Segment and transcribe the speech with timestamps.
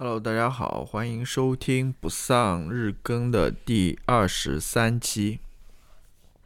[0.00, 5.40] Hello，大家好，欢迎收听不丧日更的第二十三期。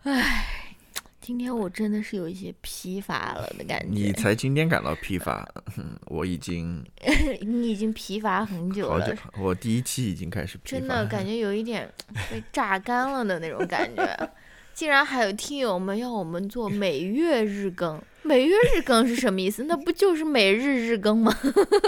[0.04, 0.46] 唉
[1.20, 3.88] 今天我真的是有一些疲乏了的感觉。
[3.90, 5.46] 你才今天感到疲乏，
[5.76, 6.82] 哼 我已经
[7.44, 10.78] 你已经疲乏很久了好久，，我第一期已经开始疲乏。
[10.78, 11.86] 真的感觉有一点
[12.30, 14.30] 被榨干了的那种感觉。
[14.74, 19.64] 竟然还有听友们要我们做每月日更，每月日更是什么意思？
[19.64, 21.36] 那不就是每日日更吗？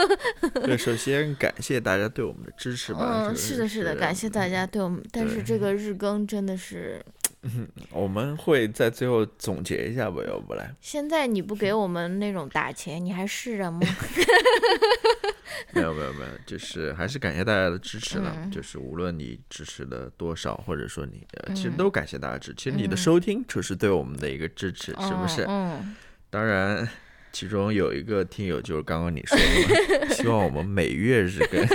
[0.64, 3.28] 对，首先感谢大家对我们的支持吧。
[3.28, 5.02] 嗯，是的，是的，感谢大家对我们。
[5.10, 7.04] 但是这个日更真的是，
[7.90, 10.74] 我们会在最后总结一下吧，要不来。
[10.80, 13.80] 现在你不给我们那种打钱，你还是人吗？
[15.72, 18.32] 没有没有没有，就是还是感谢大家的支持了。
[18.36, 22.54] 嗯就是无论你支持的多少，或者说你，呃，其实嗯都感谢大家支持。
[22.56, 25.44] 其实你的嗯收听就是对我们的一个支持，是不是？
[25.48, 25.94] 嗯，
[26.30, 26.88] 当然，
[27.32, 31.66] 其中有一个听友就是刚刚你说的嘛， 希望我们每月日更，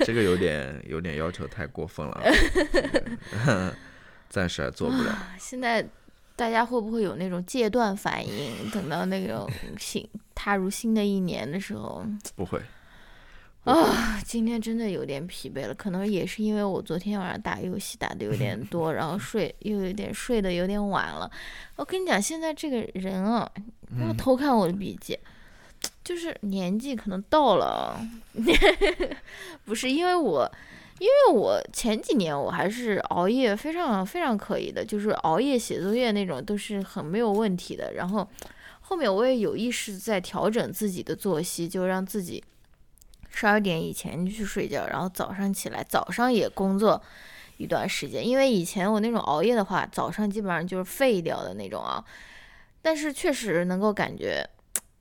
[0.00, 2.22] 这个有点有点要求太过分了
[4.28, 5.16] 暂时还做不了。
[5.38, 5.86] 现在
[6.36, 8.70] 大家会不会有那种戒断反应？
[8.70, 12.60] 等到那种 新踏入新的一年的时候， 不会，
[13.64, 21.30] 啊，今天真的有点疲惫了，可能也是因为我昨天晚上打游戏打的有点 多，然后睡又有点睡的有点晚了。
[21.76, 23.48] 我跟你讲，现在这个人啊，
[23.96, 25.16] 不要偷看我的笔记，
[26.02, 28.00] 就是年纪可能到了，
[29.64, 30.50] 不是因为我。
[31.00, 37.94] 因为我前几年我还是熬夜非常非常可以的，就是熬夜写作业那种都是很没有问题的。
[37.94, 38.28] 然后
[38.80, 42.42] 后面我也有意识在调整自己的作息，就让自己
[43.28, 47.02] 十二点以前去睡觉，然后早上起来，早上也工作
[47.56, 48.26] 一段时间。
[48.26, 52.04] 因为以前我那种熬夜的话，早上基本上就是废掉的那种啊。
[52.80, 54.48] 但是确实能够感觉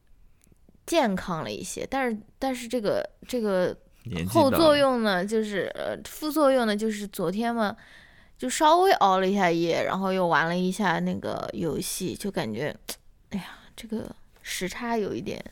[0.88, 7.76] 健康了一些，但是但是这个这个年纪后作用呢，就是呃副作用呢，就是昨天嘛，
[8.38, 12.76] 就稍微熬了一下夜，然后又玩了一下那个游戏，就感觉，
[13.30, 13.46] 哎呀，
[13.76, 15.44] 这个时差有一点，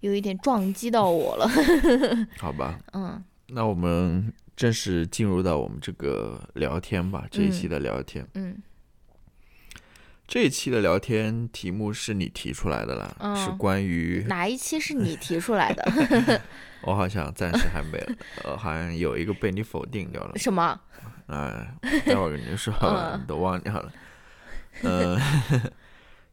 [0.00, 1.48] 有一点撞击到我了。
[2.38, 8.26] 好吧，嗯那我们正式进入到我们这个聊天吧，这一期的聊天。
[8.34, 8.56] 嗯
[10.32, 16.40] 这一期的聊天题目是你提出来的啦，嗯是关于 哪一期是你提出来的？
[16.80, 20.32] 我好像暂时还没有，呃，好像有一个被你否定掉了。
[20.38, 20.80] 什么？
[21.26, 21.74] 哎，
[22.06, 23.92] 待会儿跟你说，嗯你都忘掉了。
[24.84, 25.20] 嗯、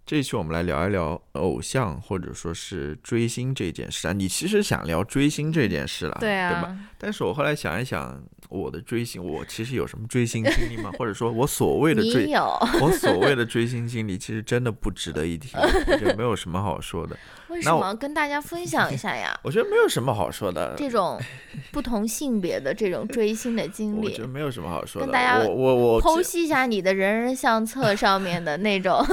[0.09, 4.11] 这一期我们来聊一聊偶像或者说是追星这件事啊。
[4.11, 6.75] 你其实想聊追星这件事了，对啊，吧？
[6.97, 8.19] 但是我后来想一想，
[8.49, 10.91] 我的追星，我其实有什么追星经历吗？
[10.97, 12.27] 或者说我所谓的 追，
[12.81, 17.15] 我所谓的追星经历，其实真的不值得一提，我觉得没有什么好说的。
[17.49, 19.37] 为什么跟大家分享一下呀？
[19.43, 21.19] 我觉得没有什么好说的，这种
[21.71, 25.05] 不同性别的这种追星的经历我觉得，没有什么好说的。
[25.05, 29.03] 跟大家我我我剖析一下你的人人相册 上面的那种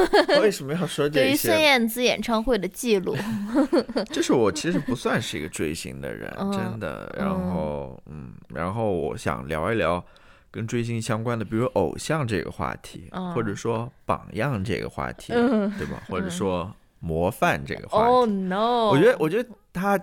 [0.41, 1.59] 为什么要说对于孙？
[1.61, 3.17] 燕姿演唱会的记录。
[4.13, 7.13] 就是我其实不算是一个追星的人，嗯真的。
[7.19, 10.05] 然后嗯，然后我想聊一聊
[10.51, 16.03] 跟追星相关的，比如偶像这个话题，嗯或者说榜样这个话题，嗯对吧？
[16.09, 16.71] 或者说
[17.01, 18.11] 模范这个话题。
[18.11, 18.89] Oh no！
[18.91, 19.99] 我觉得，我觉得他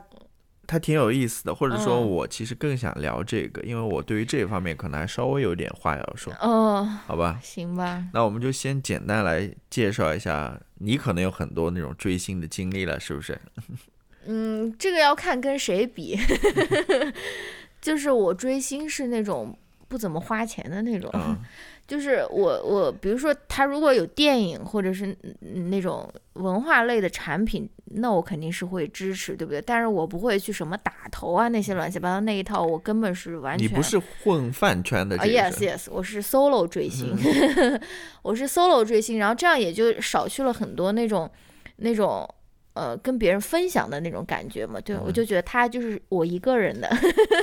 [0.66, 7.40] 他挺有意思的，或者说，嗯我其实更想聊这个，因为我对于这方面可能还稍微有点话要说，哦，好吧？
[7.42, 13.40] 行吧，那我们就先简单来介绍一下，你可能有很多那种追星的经历了，是不是？
[14.26, 16.18] 嗯，这个要看跟谁比。
[17.82, 19.54] 就是我追星是那种
[19.90, 21.38] 不怎么花钱的那种，嗯
[21.86, 25.08] 就是我我比如说他如果有电影或者是
[25.42, 29.62] 嗯那种文化类的产品，那我肯定是会支持，对不对？
[29.62, 37.16] 但是我不会去什么打头啊那些乱七八糟那一套，我根本是完全你不是混饭圈的啊、这 y e 个 s yes，我是 solo 追星，
[38.24, 41.30] 我是 solo 追星，然后这样也就少去了很多那种
[41.78, 42.28] 那种
[42.74, 46.88] 呃跟别人分享的那种感觉嘛，对，我就觉得他就是我一个人的，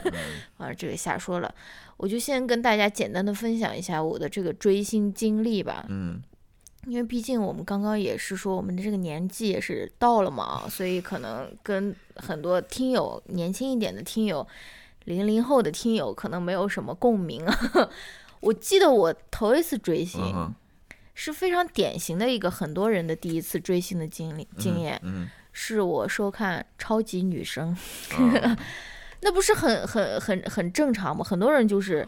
[0.58, 1.54] 啊，这个瞎说了，
[1.96, 6.22] 我就先跟大家简单的分享一下我的这个追星经历吧，嗯。
[6.86, 14.44] 因为毕竟我们刚刚也是说我们的这个年纪也是到了嘛，所以可能跟很多听友年轻一点的听友，
[15.04, 17.54] 零零后的听友可能没有什么共鸣啊。
[18.40, 20.22] 我记得我头一次追星、
[21.14, 27.76] 是非常典型的一个很多人的第一次追星的经历经验，嗯是我收看超级女声，
[29.22, 31.24] 那不是很很很很正常吗？
[31.24, 32.06] 很多人就是，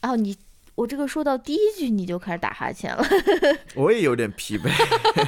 [0.00, 0.36] 啊你
[0.76, 3.04] 我这个说到第一句你就开始打哈欠了。
[3.74, 4.70] 我也有点疲惫。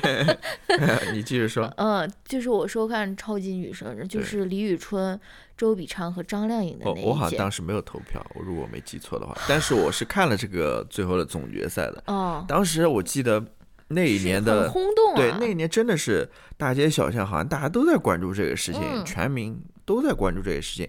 [1.12, 1.64] 你继续说。
[1.78, 5.18] 嗯，就是我收看超级女声，就是李宇春、
[5.56, 7.02] 周笔畅和张靓颖的那一届。
[7.02, 12.04] 我好像当时没有投票，我如果没记错的话，但是我是看了这个最后的总决赛的。
[12.06, 13.42] 哦，当时我记得
[13.88, 15.16] 那一年的轰动啊。
[15.16, 16.28] 对，那一年真的是
[16.58, 20.86] 大街小巷，好像大家都在关注这个事情，嗯全民都在关注这个事情，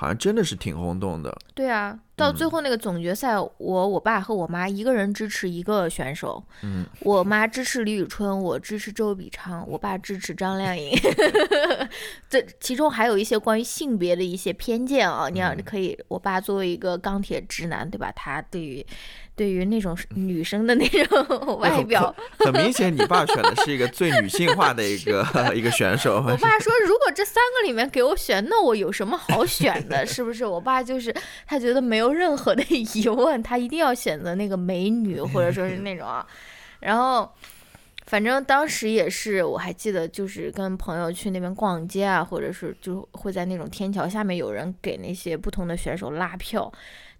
[0.00, 1.36] 好像真的是挺轰动的。
[1.54, 10.98] 对啊，到最后那个总决赛，我我爸和我妈一个人支持一个选手，嗯，我妈支持李宇春，我支持周笔畅，我爸支持张靓颖。
[12.30, 18.10] 这其中还有一些关于性别的一些偏见啊，你想嗯可以，我爸作为一个钢铁直男，对吧？
[18.12, 18.84] 他对于
[19.40, 26.16] 对于那种女生的那种外表，很明显，你爸选的是一个最女性化的一 个一个选手。
[26.16, 30.04] 我爸说，如果这三个里面给我选，那我有什么好选的？
[30.04, 30.44] 是不是？
[30.44, 31.10] 我爸就是
[31.46, 36.26] 他觉得没有任何的 疑问，他一定要选择那个美女，或者说是那种啊。
[36.80, 37.26] 然后，
[38.08, 46.70] 反正当时也是，我还记得，就是跟朋友去那边逛街啊，或者是就会在那种天桥下面有人给那些不同的选手拉票。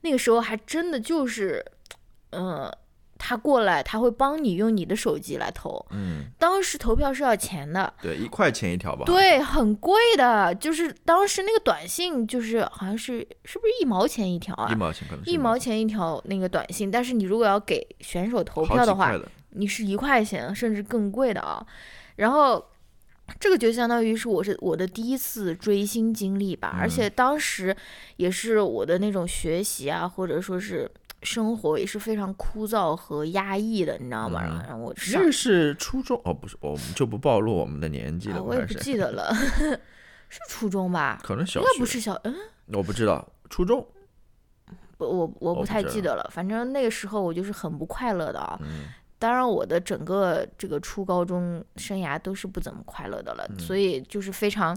[0.02, 1.64] 那个时候还真的就是，
[2.30, 2.70] 嗯、
[3.18, 5.84] 他过来，他会帮你用你的手机来投。
[5.90, 14.74] 嗯，当时投票是要钱的，对，一块钱一条吧。，对，很贵的，就是当时那个短信，就是好像是是不是一毛钱一条啊一？
[14.74, 19.28] 毛钱可能一毛钱一条那个短信，但是你如果要给选手投票的话，的。
[19.50, 21.66] 你是一块钱甚至更贵的啊。
[22.16, 22.64] 然后
[23.40, 27.76] 这个就相当于是我是我的第一次追星经历吧，而嗯且当时
[28.16, 30.88] 也是我的那种学习啊，或者说是
[31.22, 34.40] 生活也是非常枯燥和压抑的，你知道吗？
[34.44, 39.34] 嗯然后我上那个是初中哦，不是，我们就不暴露我们的年纪啊，了，我也不记得了，
[40.28, 41.20] 是初中吧？
[41.22, 42.34] 可能小应该不，是小嗯。
[42.72, 43.86] 我不知道，初中。
[44.96, 46.30] 不，我我不我不太记得了。
[46.32, 48.58] 反正那个时候我就是很不快乐的啊。
[48.62, 48.84] 嗯
[49.20, 54.76] 当然，我的整个这个初高中生涯都是不怎么快乐的了，嗯所以就是非常，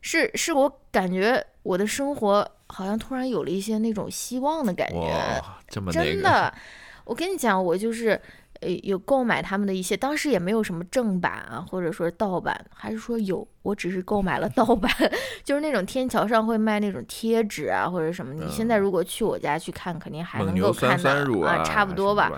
[0.00, 6.52] 是是我感觉我的生活好像突然有了一些那种希望的感觉，哇，这么那个，真的。
[7.04, 8.20] 我跟你讲，我就是。
[8.62, 14.90] 呃，有购买他们的一些，当时也没有什么正版啊，或者说是盗版，还是说有，我只是购买了盗版，
[15.42, 18.32] 就是那种天桥上会卖那种贴纸啊，或者什么。
[18.32, 21.10] 你现在如果去我家去看，肯定还能够看到
[21.44, 22.30] 啊，差不多吧。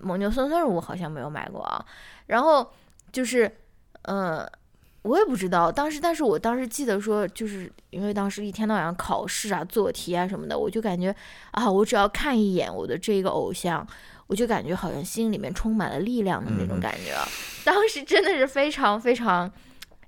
[0.00, 1.84] 蒙牛酸酸乳我好像没有买过啊。
[2.26, 2.66] 然后
[3.12, 3.50] 就是，
[4.02, 4.46] 呃，
[5.02, 11.14] 我也不知道当时，但是我当时记得说，就是因为当时一天到晚考试啊、做题啊什么的，我就感觉
[11.50, 13.86] 啊，我只要看一眼我的这个偶像。
[14.30, 17.26] 我就感觉好像心里面充满了力量的那种嗯感觉啊，
[17.64, 19.50] 当时真的是非常非常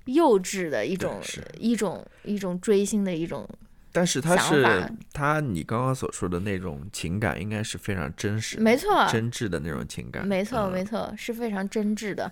[0.05, 1.19] 幼稚的一种
[1.59, 3.45] 一种一种追星的一种
[3.91, 4.65] 但是他是
[5.11, 10.25] 他，你刚刚所说的那种情感，应该是非常真实的、没错，真挚的那种情感。
[10.25, 12.31] 没错，嗯没错，是非常真挚的。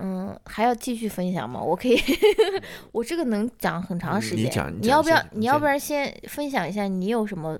[0.00, 1.58] 嗯，还要继续分享吗？
[1.60, 1.98] 我可以，
[2.92, 4.44] 我这个能讲很长时间。
[4.44, 7.58] 你讲你你要不要你要不然先分享一下你有什么？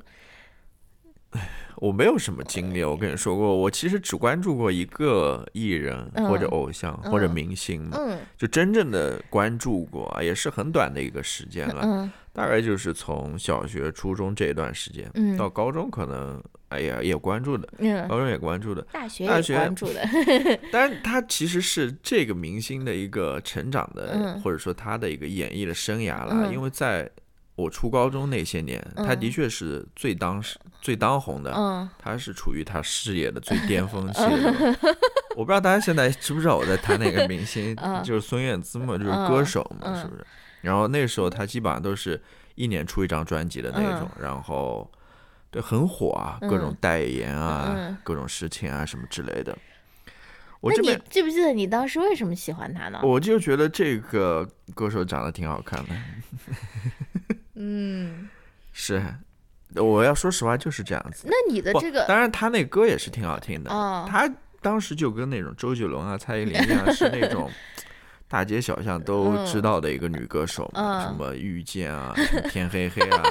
[1.76, 7.88] 我没有什么经历，我跟你说过，我其实只关注过一个艺人或者嗯偶像、或者嗯明星
[8.36, 20.08] 就真正的关注过，也是很短的一个时间了，嗯大概就是从小学、初中这一段时间，嗯到高中可能哎呀也关注的，嗯，高中也关注的，大学也关注的。
[20.72, 26.46] 但是他其实是这个明星的一个成长的，嗯或者说他的一个演艺的生涯啦。
[26.46, 27.08] 嗯因为在
[27.58, 34.20] 我初高中那些年，他的嗯确是最当时、最当红的，嗯他是处于他事业的最巅峰期。
[35.34, 40.24] 我不知道大家现在知不知道我在谈哪个明星， 嗯就是孙燕姿嘛，就是嗯歌手嘛，嗯是不是？
[40.60, 42.20] 然后那时候他基本上都是
[42.54, 44.88] 一年出一张专辑的那种，然后
[45.50, 49.58] 对很火啊，各种嗯代言啊，嗯各种事情啊什么之类的。
[50.60, 52.98] 我这边记不记得你当时为什么喜欢他呢？
[53.04, 55.94] 我就觉得这个歌手长得挺好看的，
[57.60, 58.28] 嗯，
[58.72, 59.02] 是，
[59.74, 61.26] 我要说实话就是这样子。
[61.28, 67.50] 那你的这个当然他那歌也是挺好听的，哦他当时就跟那种周杰伦啊、蔡依林一样，是那种
[68.28, 71.02] 大街小巷都知道的一个女歌手嘛，嗯。
[71.02, 73.22] 什么遇见啊、什么天黑黑啊、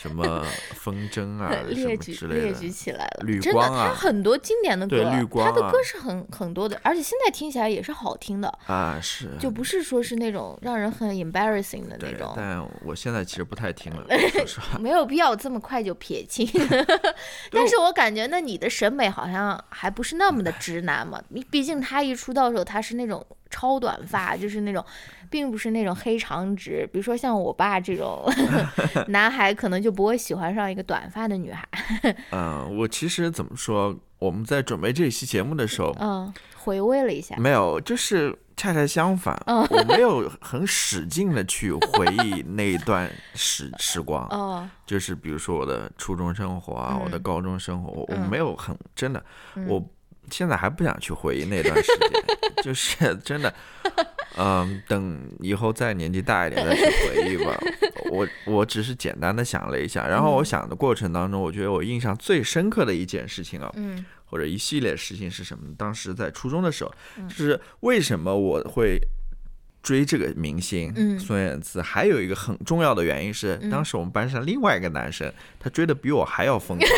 [0.00, 0.42] 什么
[0.74, 2.70] 风筝啊 什列举么之类列举。
[2.70, 14.06] 起来了，绿真的，光啊他很多经典的歌，他光啊的歌是很很多的，而且现在听起来也是好听的，啊，是，就不是说是那种让人很 embarrassing 的那，种，但我现在其实不太听了。
[14.80, 16.48] 没有必要这么快就撇清。
[17.50, 21.20] 但是我感觉，那你的审美好像还不是那么的直男嘛？
[21.28, 23.26] 你毕竟他一出道的时候，他是那种
[23.60, 24.82] 超短发，就是那种，
[25.28, 26.88] 并不是那种黑长直。
[26.90, 28.24] 比如说像我爸这种
[29.08, 31.68] 男孩，可能就不会喜欢上一个短发的女孩。
[32.32, 49.22] 嗯，我其实怎么说，我们在准备这期节目的时候，嗯，回味了一下，没有，就是恰恰相反，嗯我 没有很使劲的去回忆那一段时时光，哦，就是比如说我的初中生活啊，嗯我的高中生活，我我嗯没有很真的，
[49.54, 49.86] 嗯我
[50.30, 53.52] 现在还不想去回忆那段时间，就是真的，
[54.36, 57.58] 嗯，等以后再年纪大一点再去回忆吧。
[58.10, 65.64] 我我只是简单的想了一下，然后我嗯想的过程当中，我觉得我印象最深刻的一件事情啊，嗯或者一系列事情是什么？
[65.76, 68.98] 当时在初中的时候，嗯就是为什么我会
[69.82, 71.80] 追这个明星嗯孙燕姿？
[71.80, 76.90] 还有一个很重要的原因是，嗯当时我们班上另外一个男生，他追的比我还要疯狂，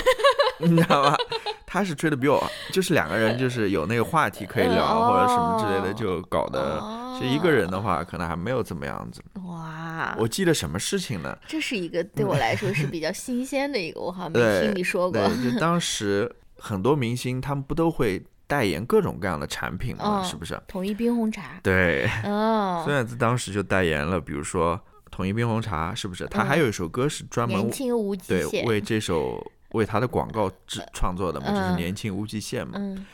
[0.71, 1.17] 你知道吗？
[1.67, 6.79] 他是吹的比我，就是两个人就是有那个话题可以聊，哦或者什么之类的，就搞得。
[6.79, 9.23] 哦是一个人的话，可能还没有怎么样子。
[9.45, 11.37] 哇，我记得什么事情呢？
[11.47, 15.53] 这是一个对我来说是比较新鲜的一个，我好像没听你说过对，。
[15.53, 20.23] 就当时很多明星他们不都会代言各种各样的产品吗？
[20.23, 20.59] 嗯是不是？
[20.67, 26.27] 统一冰红茶，对，哦孙， 燕姿当时就代言了，比如说统一冰红茶，是不是？
[26.27, 29.39] 她还有一首歌是专门年轻无极对，为这首
[29.73, 31.77] 为他的广告制创作的嘛，就是嗯。
[31.77, 32.75] 年轻无极限嘛。
[32.77, 33.07] 嗯。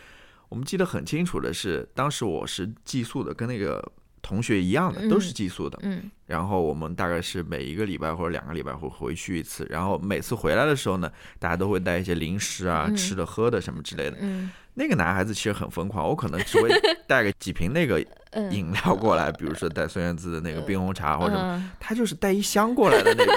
[0.48, 3.86] 我们记得很清楚的是，当时我是寄宿的，跟那个
[4.22, 5.78] 同学一样的，都是嗯寄宿的。
[5.82, 6.10] 嗯。
[6.26, 12.96] 然后我们大概是每一个礼拜或者两个礼拜会回去一次，然后每次回来的时候呢，大家都会带一些零食啊、嗯。
[12.96, 14.16] 吃的、喝的什么之类的。
[14.20, 14.50] 嗯。
[14.74, 16.70] 那个男孩子其实很疯狂，我可能只会
[17.06, 21.70] 带个几瓶那个 嗯，饮料过来，比如说带孙燕姿的那个冰红茶或者什么，嗯。
[21.80, 23.34] 他就是带一箱过来的那种。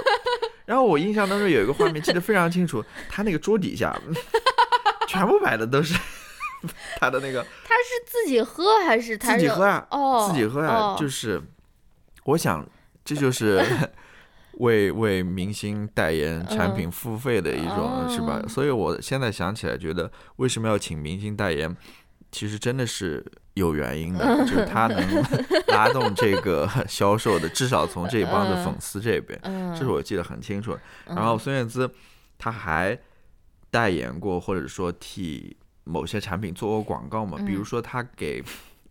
[0.71, 3.93] 然后我印象当中有一个画面记得非常清楚， 他那个桌底下
[5.05, 5.93] 全部摆的都是
[6.97, 10.95] 他的那个他是自己喝还是他自己喝啊，哦，自己喝啊，哦。
[10.97, 11.41] 就是
[12.23, 12.65] 我想
[13.03, 13.61] 这就是
[14.59, 18.39] 为为明星代言产品付费的一种、是吧？
[18.41, 21.75] 哦所以我现在想起来，觉得为什么要请明星代言，
[22.31, 23.23] 其实真的是
[23.55, 25.23] 有原因的，就是他能
[25.67, 30.77] 拉动这个销售的，至少从这一帮的粉丝这边，嗯，这是我记得很清楚。
[31.05, 31.89] 然后孙燕姿
[32.37, 32.97] 她还
[33.69, 37.65] 代言过，或者说替某些产品做过广告嘛，比如嗯。
[37.65, 38.43] 说她给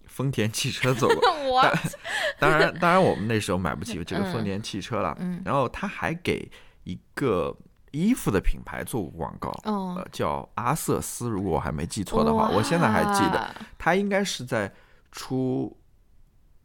[0.06, 1.20] 丰田汽车做过。
[1.50, 1.62] 我
[2.38, 4.44] 当然，当然我们那时候买不起这个丰嗯。
[4.44, 5.16] 田汽车了。
[5.20, 5.40] 嗯。
[5.44, 6.50] 然后他还给
[6.84, 7.56] 一个
[7.90, 9.94] 衣服的品牌做过广告，哦。
[9.96, 14.72] 呃，叫阿瑟斯，如果我还没记错的话，我现在还记得，他应该是在
[15.10, 15.76] 出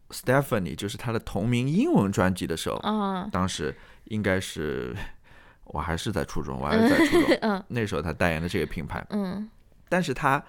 [0.10, 3.30] Stephanie，就是他的同名英文专辑的时候，嗯。
[3.32, 4.96] 当时应该是
[5.64, 7.64] 我还是在初中，我还是在初中， 嗯。
[7.70, 9.50] 那时候他代言的这个品牌，嗯。
[9.90, 10.44] 但是他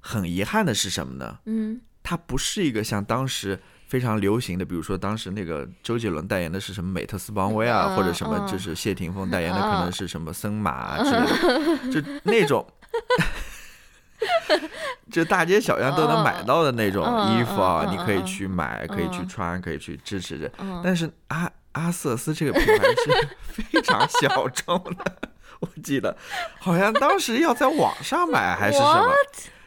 [0.00, 1.38] 很遗憾的是什么呢？
[1.44, 1.80] 嗯。
[2.02, 8.46] 他不是一个像当时非常流行的，比如说当时那个周杰伦代言的是什么美特斯邦威啊，嗯或者什么嗯。
[8.46, 12.64] 就是谢霆锋代言的可嗯能是什么森马啊之类的，就那种。
[15.10, 19.28] 就大街小巷都能买到的那种衣服啊，你可以去买，可以去嗯。
[19.28, 20.50] 穿，可以去支持着。
[20.58, 23.28] 嗯，但是阿阿瑟斯这个品牌是
[23.62, 25.30] 非常小众的，
[25.60, 26.14] 我记得
[26.58, 29.08] 好像当时要在网上买还是什么，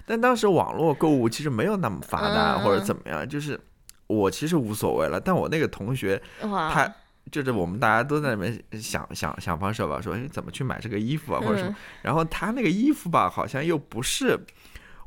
[0.06, 2.60] 但当时网络购物其实没有那么发达嗯。
[2.60, 3.60] 或者怎么样，就是
[4.12, 6.94] 我其实无所谓了，但我那个同学，他。
[7.32, 11.76] 就是我们大家都在那边想想想方设法说，哎，怎么去买这个衣服啊，或者什么嗯。
[12.02, 14.38] 然后他那个衣服吧，好像又不是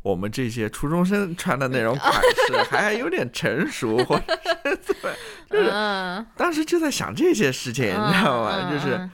[0.01, 2.13] 我们这些初中生穿的那种款
[2.47, 5.11] 式，还有点成熟，或者是怎么。
[5.51, 8.71] 嗯，当时就在想这些事情，你知道吗？
[8.71, 9.11] 就是嗯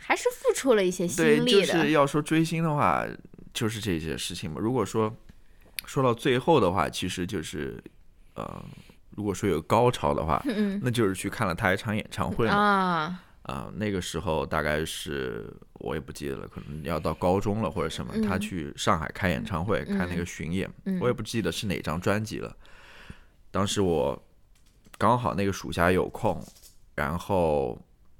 [0.00, 3.04] 还是付出了一些心力的，就是要说追星的话，
[3.52, 4.58] 就是这些事情嘛。
[4.60, 5.12] 如果说
[5.86, 7.82] 说到最后的话，其实就是
[8.34, 8.64] 呃，
[9.16, 12.54] 如果说有高潮的话，嗯那就是去看了他一场演唱会嘛。
[12.54, 18.40] 啊，啊、那个时候大概是我也不记得了，可能要到高中了或者什么，他嗯。
[18.40, 20.98] 去上海开演唱会，开那个嗯巡演，嗯。
[21.00, 22.56] 我也不记得是哪张专辑了。
[23.50, 24.20] 当时我
[24.98, 26.42] 刚好那个暑假有空，
[26.94, 27.78] 然后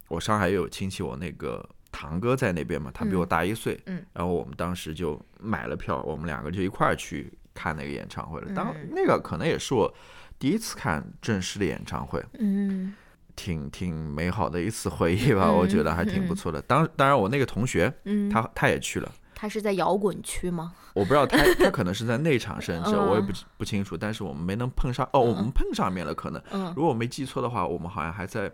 [0.09, 4.05] 我上海又有亲戚，我那个堂哥在那边嘛，他比我嗯大一岁，嗯。
[4.13, 8.53] 然后我们当时就买了票，我们两个就一块儿去看那个演唱会了。
[8.55, 8.91] 当嗯。
[8.93, 9.93] 那个可能也是我
[10.39, 12.95] 第一次看正式的演唱会，嗯。
[13.37, 16.63] 挺挺美好的一次回忆吧，我觉得还挺不错的。
[16.63, 20.73] 当当然，我那个同学嗯，他他也去了，他是在摇滚区吗？
[20.95, 23.09] 我不知道他他可能是在内场甚至 嗯。
[23.09, 26.41] 我也不不清楚，但是我们没能碰上哦，我们碰上面了可能。
[26.53, 26.73] 嗯。
[26.77, 28.49] 如果我没记错的话，我们好像还在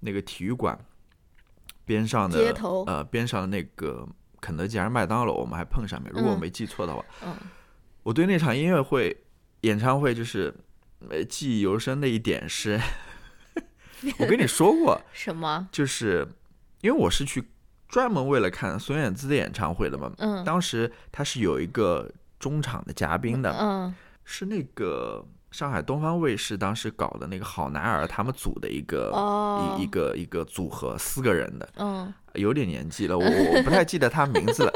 [0.00, 0.78] 那个体育馆
[1.84, 2.82] 边上的街头。
[2.86, 4.08] 呃边上的那个
[4.40, 6.10] 肯德基还是麦当劳，我们还碰上面。
[6.14, 7.34] 如果我嗯没记错的话，嗯。
[8.02, 9.14] 我对那场音乐会
[9.60, 10.54] 演唱会就是呃
[11.28, 12.80] 记忆犹深的一点是，
[14.18, 15.68] 我跟你说过， 什么？
[15.72, 16.26] 就是
[16.80, 17.42] 因为我是去
[17.88, 20.12] 专门为了看孙燕姿的演唱会的嘛。
[20.18, 23.94] 嗯当时他是有一个中场的嘉宾的，嗯
[24.24, 34.72] 是那个上海东方卫视当时搞的那个好男儿他们组的一个、哦一一个一个组合，四个人的，嗯有点年纪了，我 我不太记得他名字了。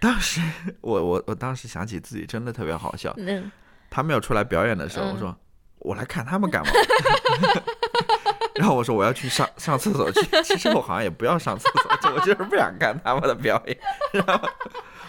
[0.00, 0.40] 当时
[0.80, 3.50] 我我我当时想起自己真的特别好笑，嗯
[3.90, 5.36] 他们要出来表演的时候，嗯我说
[5.78, 6.72] 我来看他们干嘛？
[8.54, 13.78] 然后我说我要去上上厕所去，其实我好像也不要上厕所，我就是不想看他们的表演。
[14.12, 14.48] 然后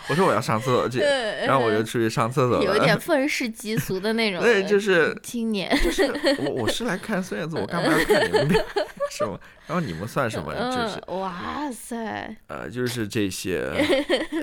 [0.10, 1.00] 我说我要上厕所去，
[1.46, 2.64] 然后我就出去上厕所了。
[2.66, 6.04] 有点愤世嫉俗的那种 对，就是青年，就是
[6.40, 8.50] 我我是来看孙燕姿，我干嘛要看你们？
[9.12, 9.40] 是吗？
[9.68, 10.52] 然后你们算什么？
[10.54, 13.72] 就是嗯，哇塞，呃，就是这些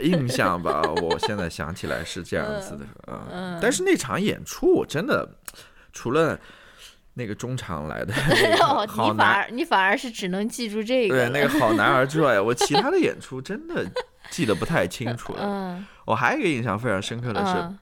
[0.03, 0.83] 印象吧。
[1.03, 3.21] 我现在想起来是这样子的，嗯。
[3.33, 5.29] 嗯但是那场演出，我真的
[5.93, 6.39] 除了
[7.15, 8.57] 那个中场来的你
[8.87, 13.85] 反男，而你反而是只能记住这个对，那个好男儿之外，我其他的演出真的
[14.37, 15.41] 记得不太清楚了。
[15.43, 17.79] 嗯我还有一个印象非常深刻的是，嗯，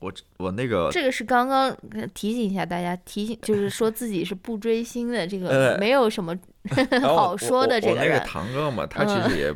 [0.00, 6.36] 我我那个这个是刚刚呃提醒一下大家，提醒就是说自己是不追星的，这个呃没有什么
[7.00, 9.54] 好说的我我那个堂哥嘛，他其实也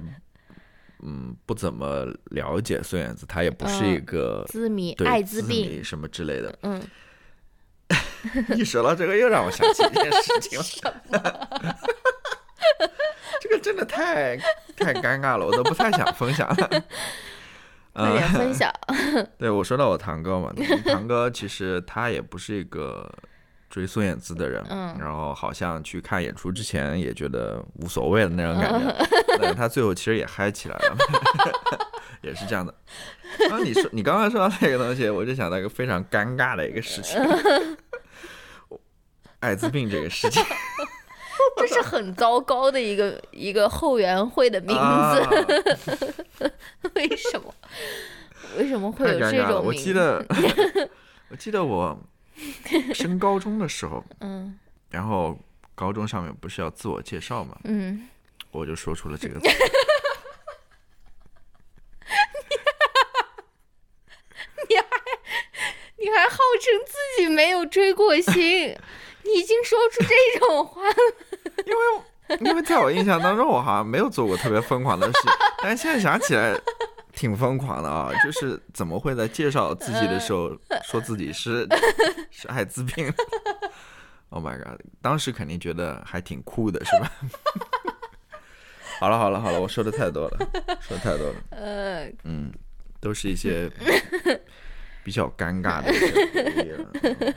[1.02, 6.58] 嗯不怎么了解孙燕姿，他也不是一嗯个滋迷对艾滋迷病，什么之类的。
[6.62, 6.80] 嗯，
[8.56, 11.76] 一说到这个，又让我想起一件事情了。
[13.50, 14.36] 这个真的太
[14.76, 16.54] 太尴尬了，我都不太想分享了。
[17.92, 18.72] 快点嗯，分享，
[19.36, 20.52] 对我说到我堂哥嘛，
[20.86, 23.12] 堂哥其实他也不是一个
[23.68, 24.96] 追孙燕姿的人，嗯。
[25.00, 29.06] 然后好像去看演出之前也觉得无所谓的那种感觉，
[29.40, 30.96] 但是他最后其实也嗨起来了，
[32.22, 32.72] 也是这样的。
[33.48, 37.20] 然后你说你刚刚说到那个东西，我就想到一个非常尴尬的一个事情，
[39.40, 40.40] 艾滋病这个事情
[41.56, 45.30] 这是很糟糕的一个一个后援会的名字，啊
[46.94, 47.54] 为什么？
[48.58, 49.08] 为什么会。
[49.08, 49.66] 有这种名？
[49.66, 50.24] 我记得，
[51.30, 51.98] 我记得我
[52.94, 54.58] 升高中的时候，嗯
[54.90, 55.38] 然后
[55.74, 58.08] 高中上面不是要自我介绍嘛，嗯，
[58.50, 59.48] 我就说出了这个字。
[66.02, 68.34] 你还号称自己没有追过星，
[69.22, 70.94] 你已经说出这种话了。
[71.66, 75.18] 因为因为在我印象当中，我好像没有做过特别疯狂的事，
[75.62, 76.58] 但是现在想起来
[77.12, 78.10] 挺疯狂的啊！
[78.24, 80.50] 就是怎么会在介绍自己的时候
[80.84, 81.66] 说自己是
[82.30, 83.12] 是艾滋病
[84.30, 84.80] ？Oh my god！
[85.02, 87.12] 当时肯定觉得还挺酷的，是吧？
[89.00, 90.38] 好了好了好了，我说的太多了，
[90.80, 92.52] 说的太多了，呃，嗯，
[93.00, 93.68] 都是一些
[95.02, 97.34] 比较尴尬的一些回忆了。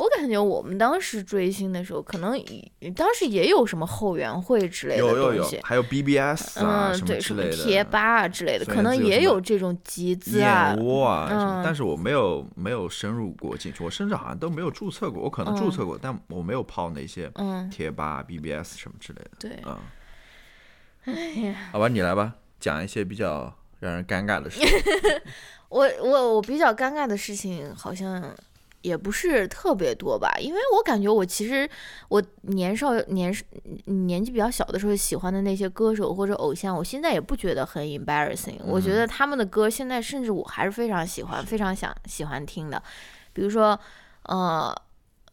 [0.00, 10.84] 我感觉我们当时追星的时候，可能也当时也有什么后援会之类的有有有东西，，还有 BBS 啊、嗯，什么对，什么之类的，贴吧啊之类的，可能也有这种集资啊燕。
[10.84, 19.30] 窝啊什么，嗯但是我没有没有深入过进去，我甚至好像都没有注册过，我可能注册过，但我没有泡那些嗯，贴吧、BBS 什么之类的。
[19.38, 19.78] 对，嗯，
[21.04, 24.68] 哎呀，好吧，你来吧，讲一些比较让人尴尬的事情。
[25.68, 28.34] 我我我比较尴尬的事情好像
[28.82, 31.68] 也不是特别多吧，因为我感觉我其实
[32.08, 33.34] 我年少年
[33.84, 42.82] 年纪比较小的时候喜欢的那些歌手或者偶像，我现在也不觉得很 embarrassing，、我觉得他们的歌现在甚至我还是非常喜欢，非常想喜欢听的，
[43.32, 43.78] 比如说
[44.24, 44.74] 呃。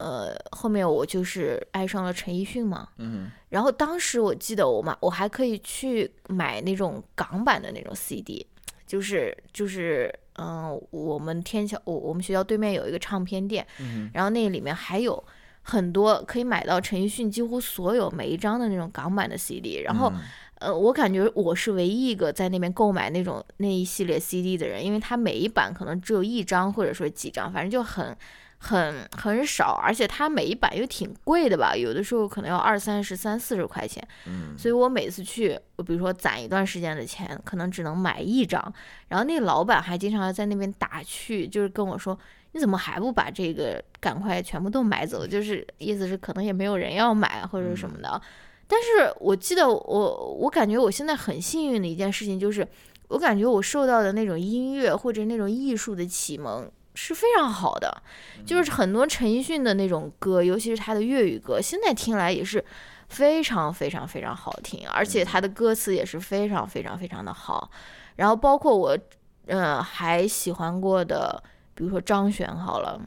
[0.00, 8.46] 呃，后面我就是爱上了陈奕迅嘛，嗯然后当时我记得我嘛，我还可以去买那种港版的那种 CD，
[8.86, 15.22] 就是就是嗯、我们天桥我我们学校对面有一个唱片店，嗯然后那里面还有
[15.62, 20.20] 很多可以买到陈奕迅几乎所有每一张的那种港版的 CD，然后、嗯。
[20.60, 28.16] 呃，我感觉我是唯一一个在那边购买那种那一系列 CD 的人，因为它每一版可能只有一张或者说几张，反正就很
[28.58, 34.06] 很很少，而且它每一版又挺贵的吧，有的时候可能要二三十、三四十块钱。
[34.26, 38.60] 嗯所以我每次去，我比如说攒一段时间的钱，可能只能买一张。
[39.08, 42.18] 然后那个老板还经常在那边打趣，就是跟我说
[42.52, 48.20] ：“你怎么还不把这个赶快全部都买走？”就是意思是可能也没有人要买或者什么的。
[48.66, 52.66] 但是我记得我我感觉我现在很幸运的一件事情就是，
[53.08, 58.02] 我感觉我受到的那种音乐或者那种艺术的启蒙是非常好的，
[58.44, 62.62] 就是很多陈奕迅的那种歌，尤其是他的粤语歌，现在听来也是
[63.08, 67.70] 非常非常非常好听，而且他的歌词也是非常非常非常的好。
[68.16, 68.98] 然后包括我，
[69.46, 71.40] 嗯，还喜欢过的，
[71.72, 73.00] 比如说张悬，好了。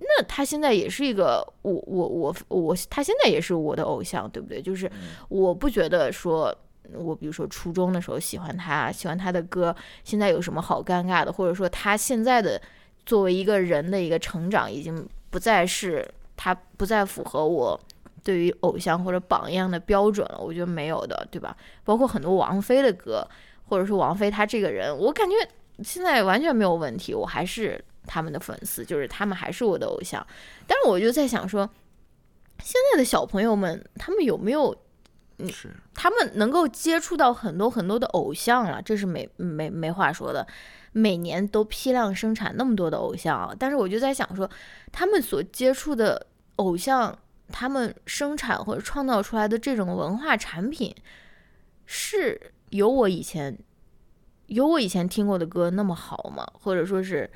[0.00, 4.60] 那他现在也是一个我我我我，他现在也是我的偶像，对不对？
[4.60, 4.90] 就是
[5.28, 6.52] 我不觉得说
[6.92, 11.32] 我比如说初中的时候喜欢他，喜欢他的歌，现在有什么好尴尬的？
[11.32, 12.60] 或者说他现在的
[13.08, 17.80] 作为一个人的一个成长，已经不再是他不再符合我
[18.22, 20.38] 对于偶像或者榜样的标准了。
[20.38, 21.56] 我觉得没有的，对吧？
[21.84, 23.26] 包括很多王菲的歌，
[23.64, 25.34] 或者是王菲她这个人，我感觉
[25.82, 30.24] 现在完全没有问题，我还是他们的粉丝，就是他们还是我的偶像。
[30.66, 31.66] 但是我就在想说，
[32.62, 34.76] 现在的小朋友们，他们有没有？
[35.52, 40.44] 是他们能够接触到很多很多的偶像了，这是没没没话说的。
[40.98, 44.48] 每年都批量生产那么多的偶像啊，但是我就在想说，
[44.90, 47.16] 他们所接触的偶像，
[47.52, 50.94] 他们生产或者创造出来的这种文化产品，
[51.86, 53.56] 是有我以前
[54.46, 56.44] 有我以前听过的歌那么好吗？
[56.52, 57.30] 或者说是？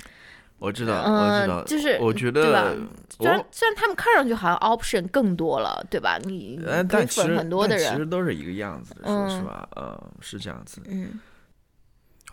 [0.59, 2.77] 我知道，我知道，就是我觉对吧得
[3.17, 6.17] 虽然，虽然他们看上去好像 option 更多了，对吧？
[6.23, 10.81] 你但其实很多的人其实，都是一个样子的，说实嗯话，嗯，是这样子。
[10.85, 11.19] 嗯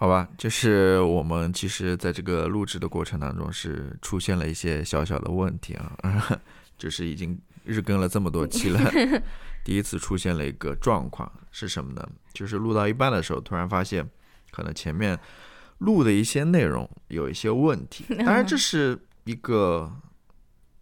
[0.01, 5.95] 好吧，就是我们其实在这个录制的过程当中是出现了一些小小的问题啊，
[6.79, 8.81] 就是已经日更了这么多期了，
[9.63, 12.09] 第一次出现了一个状况是什么呢？
[12.33, 14.09] 就是录到一半的时候，突然发现
[14.51, 15.21] 可能前面
[15.81, 19.93] 录的一些内容有一些问题， 当然这是一个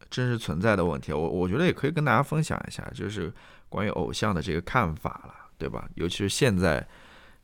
[0.08, 3.34] 真实存在的问题，我我觉得也可以跟大家分享一下，就是
[3.68, 5.88] 关于偶像的这个看法了，对吧？
[5.96, 6.86] 尤其是现在。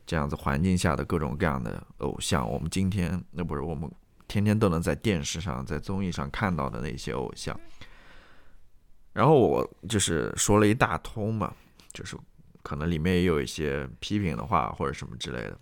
[0.05, 3.91] 这样子环境下的各种各样的偶像，我们今天那不是我们
[4.27, 7.59] 天天都能在电视上、在综艺上看到的那些偶像。
[9.13, 11.51] 然后我就是说了一大通嘛，
[11.91, 12.15] 就是
[12.61, 15.57] 可能里面也有一些批评的话或者什么之类的。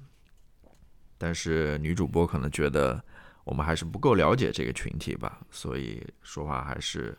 [1.18, 3.02] 但是女主播可能觉得
[3.46, 7.18] 我们还是不够了解这个群体吧，所以说话还是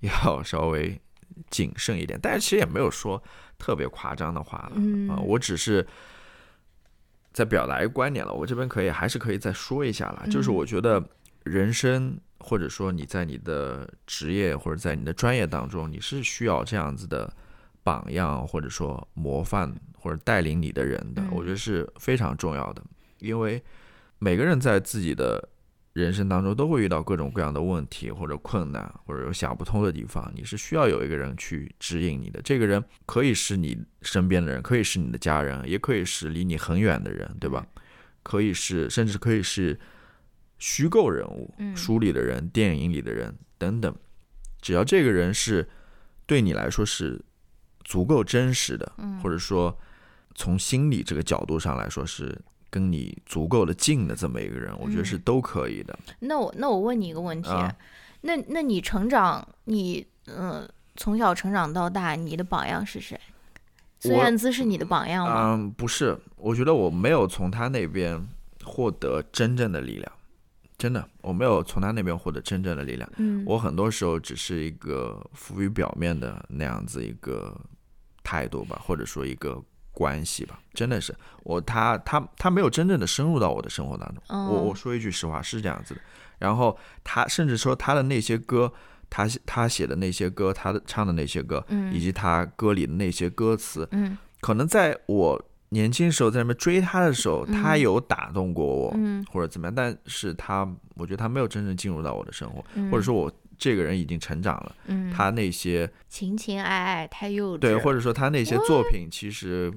[0.00, 1.00] 要稍微
[1.48, 2.18] 谨慎一点。
[2.22, 3.22] 但是其实也没有说
[3.56, 5.86] 特别夸张的话了啊、嗯我只是。
[7.34, 10.54] 在表达一个观点了，我这边可以还是可以再说一下了，就是嗯。
[10.54, 11.04] 我觉得
[11.42, 17.30] 人生或者说你在你的职业或者在你的专业当中，你是需要这样子的
[17.82, 22.82] 榜样或者说模范或者带领你的人的，嗯我觉得是非常重要的，
[23.18, 23.60] 因为
[24.20, 25.48] 每个人在自己的
[25.94, 32.42] 人生当中都会遇到各种各样的问题或者困难，或者有想不通的地方，你是需要有一个人去指引你的。
[32.42, 37.64] 这个人可以是你身边的人，可以是你的家人，也可以是离你很远的人，对吧？
[38.24, 39.78] 可以是，甚至可以是
[40.58, 43.94] 虚构人物，嗯书里的人、电影里的人等等。
[44.60, 45.68] 只要这个人是
[46.26, 47.24] 对你来说是
[47.84, 49.78] 足够真实的，嗯或者说
[50.34, 52.36] 从心理这个角度上来说是
[52.74, 55.96] 跟你足够的近的这么一个人，我觉得是嗯都可以的。
[56.18, 57.72] 那我那我问你一个问题，啊
[58.22, 63.16] 那那你成长，你嗯、呃从小成长到大，你的榜样是谁？
[64.00, 65.54] 孙燕姿是你的榜样吗？
[65.54, 68.20] 嗯，不是，我觉得我没有从他那边
[68.64, 70.12] 获得真正的力量，
[70.76, 73.08] 真的，我没有从他那边获得真正的力量。
[73.18, 77.56] 嗯，我很多时候只是一个浮于表面的那样子一个
[78.24, 79.62] 态度吧，或者说一个
[79.94, 81.14] 关系吧，真的是。
[81.44, 84.22] 我他他他没有真正的深入到我的生活当中。
[84.28, 86.00] 我哦我说一句实话是这样子的，
[86.38, 88.72] 然后他甚至说他的那些歌，
[89.08, 91.94] 他他写的那些歌，他的唱的那些歌，嗯。
[91.94, 94.18] 以及他歌里的那些歌词，嗯。
[94.40, 99.24] 可能在我年轻时候在那边追他的时候，他有打动过我，嗯。
[99.30, 103.30] 或者怎么样，但是他我觉得他没有真正进入到我的生活，嗯，或者说我
[103.64, 109.72] 这个人已经成长了，嗯，他那些情情爱爱太幼稚，对，或者说他那些作品其实，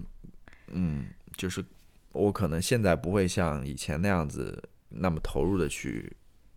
[0.73, 1.05] 嗯，
[1.37, 1.63] 就是
[2.11, 6.11] 我可能现在不会像以前那样子那么投入的去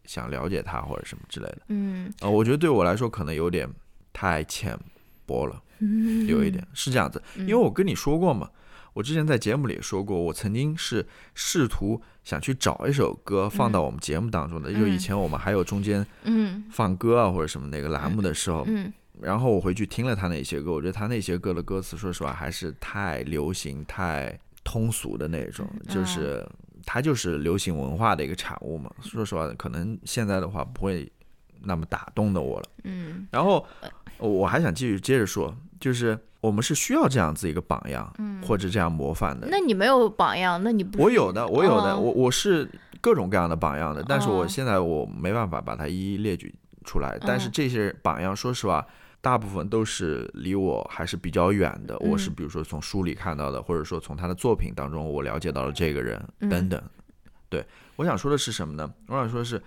[0.06, 2.12] 想了解他或者什么之类的，嗯。
[2.20, 3.72] 呃，我觉得对我来说可能有点
[4.12, 4.76] 太浅
[5.24, 5.62] 薄了。
[5.78, 6.26] 嗯。
[6.26, 8.50] 有一点是这样子，因为我跟你说过嘛，
[8.94, 16.64] 我之前在节目里也说过，我曾经是试图想去找一首歌放到我们节目当中的，就以前我们还有中间嗯。
[16.70, 18.92] 放歌啊或者什么那个栏目的时候，嗯。
[19.20, 26.46] 然后我回去听了他那些歌，我觉得他那些歌的歌词，说实话还是太流行、太通俗的那种，就是
[26.86, 28.90] 他就是流行文化的一个产物嘛。
[29.02, 31.10] 说实话，可能现在的话不会
[31.62, 32.66] 那么打动的我了。
[32.84, 33.26] 嗯。
[33.30, 33.66] 然后
[34.20, 38.12] 我还想继续接着说，就是我们是需要这样子一个榜样，
[38.46, 39.48] 或者这样模范的。
[39.50, 46.54] 那你没有榜样，那你不我有的，我有的，哦我我是各种各样的榜样的，但是我哦现在我没办法把它一一列举
[46.84, 47.18] 出来。
[47.20, 48.86] 但是嗯这些榜样，说实话，
[49.20, 51.98] 大部分都是离我还是比较远的。
[51.98, 56.82] 我是嗯比如说从书里看到的，或者说从他的作品当中我了解到了这个人嗯等等。
[57.48, 57.64] 对，
[57.96, 58.92] 我想说的是什么呢？
[59.06, 59.62] 我想说的是。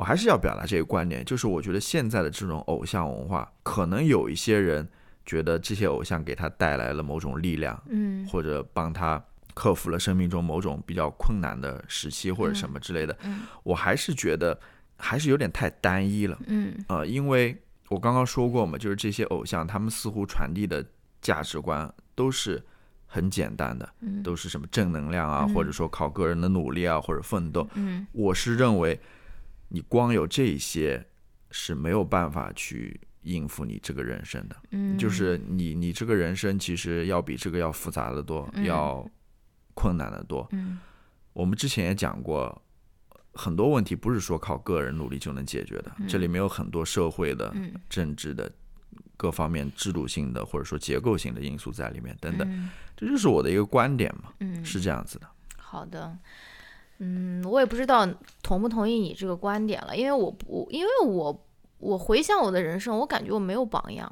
[0.00, 4.88] 我还是要表达这个观点，就是我觉得现在的这种偶像文化，可能有一些人
[5.26, 8.26] 觉得这些偶像给他带来了某种力量，嗯。
[8.26, 13.42] 或者帮他克服了生命中某种比较困难的时期或者什么之类的，嗯。
[13.62, 14.58] 我还是觉得
[14.96, 16.38] 还是有点太单一了。
[16.46, 16.82] 嗯。
[16.88, 17.54] 呃，因为
[17.90, 20.82] 我刚刚说过嘛，就是这些偶像他们似乎传递的
[21.20, 22.62] 价值观都是
[23.06, 24.22] 很简单的，嗯。
[24.22, 27.68] 都是什么正能量啊，或者说靠个人的努力啊或者奋斗。
[27.74, 28.06] 嗯。
[28.12, 28.98] 我是认为
[29.70, 31.02] 你光有这些
[31.50, 34.56] 是没有办法去应付你这个人生的。
[34.70, 39.08] 嗯，就是你你这个人生其实要比这个要复杂的多，嗯要
[39.74, 40.46] 困难的多。
[40.52, 40.78] 嗯
[41.32, 42.60] 我们之前也讲过，
[43.32, 48.50] 很多问题不是说靠个人努力就能解决的，这里面有很多社会的、嗯政治的
[49.16, 52.46] 各方面制度性的或者说结构性的因素在里面等等。
[52.50, 55.26] 嗯这就是我的一个观点嘛，嗯，是这样子的。
[55.56, 56.18] 好的，
[57.00, 58.06] 嗯，我也不知道
[58.42, 61.46] 同不同意你这个观点了，因为我不，因为我
[61.78, 64.10] 我回想我的人生，我感觉我没有榜样，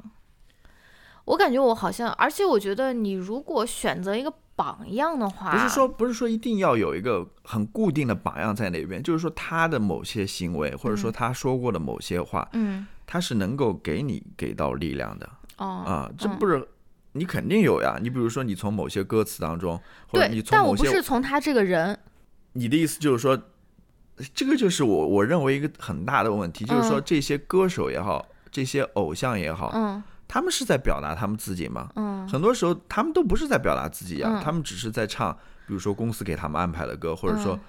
[1.25, 12.85] 我感觉我好像，而且我觉得你如果选择一个榜样的话，不是说不是说一定要有一个很固定的榜样在那边，就是说他的某些行为或者说他说过的某些话，嗯。
[13.05, 16.37] 他是能够给你给到力量的哦啊，这嗯。
[16.37, 16.67] 不是。
[17.13, 21.99] 你肯定有呀，你比如说，你从某些歌词当中，或者你对，但我不是从他这个人，
[22.53, 23.41] 你的意思就是说，
[24.33, 31.89] 这个就是我我认为一个很大的问题，就是说嗯这些歌手也好，这些偶像也好，嗯他们是在表达他们自己吗？
[31.95, 35.31] 嗯很多时候他们都不是在表达自己啊，嗯他们只是在唱，
[35.65, 37.59] 比如说公司给他们安排的歌，或者说嗯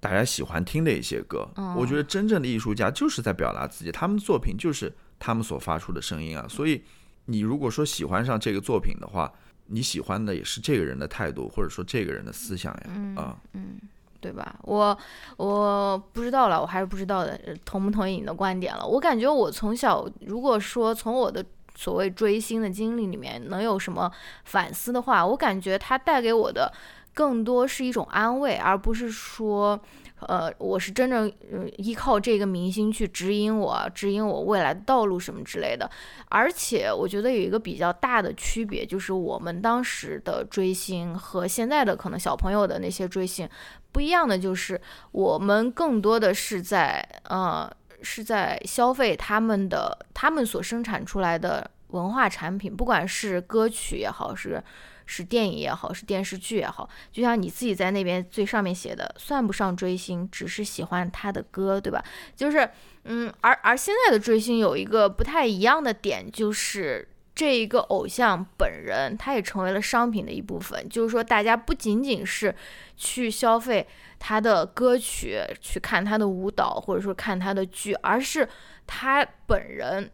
[0.00, 1.48] 大家喜欢听的一些歌。
[1.56, 6.46] 嗯我觉得真正的艺术家就是在表达自己，他们作品就是他们所发出的声音啊。
[6.48, 6.82] 所以
[7.26, 9.32] 你如果说喜欢上这个作品的话，
[9.72, 13.36] 你喜欢的也是这个人的态度，或者说这个人的思想呀，嗯啊。
[13.54, 13.78] 嗯，
[14.20, 14.54] 对吧？
[14.62, 14.96] 我
[15.36, 18.86] 我不知道了，我还是不知道的，呃同不同意你的观点了？
[18.86, 24.12] 我感觉我从小，如果说从我的所谓追星的经历里面能有什么
[24.44, 26.72] 反思的话，我感觉它带给我的
[27.14, 29.80] 更多是一种安慰，而不是说。
[30.28, 35.90] 呃，我是真正呃依靠这个明星去指引我，指引我未来的道路什么之类的。
[36.28, 43.48] 而且我觉得有一个比较大的区别，就是我们当时的追星和现在的可能小朋友的那些追星
[43.90, 44.80] 不一样的，就是
[45.10, 47.70] 我们更多的是在呃
[48.02, 54.62] 是在消费他们的他们所生产出来的文化产品，不管是歌曲也好，是
[55.06, 62.02] 是电影也好，是电视剧也好，就像你自己在那边最上面写的，算不上追星，只是喜欢他的歌，对吧？
[62.36, 62.68] 就是
[63.04, 70.88] 嗯，而而现在的追星有一个不太一样的点，就是这一个偶像本人，他也成为了商品的一部分。
[70.88, 72.54] 就是说，大家不仅仅是
[72.96, 73.86] 去消费
[74.18, 78.48] 他的歌曲，去看他的舞蹈，或者说看他的剧，而是
[78.86, 80.10] 他本人。